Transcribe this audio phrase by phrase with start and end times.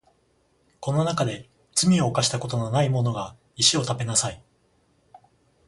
[0.79, 4.41] この中で罪を犯したことのないものが石を食べなさい